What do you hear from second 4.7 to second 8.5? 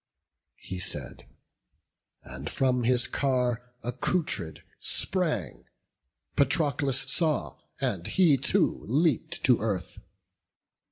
sprang; Patroclus saw, and he